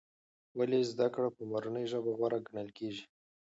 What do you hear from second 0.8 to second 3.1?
زده کړه په مورنۍ ژبه غوره ګڼل کېږي؟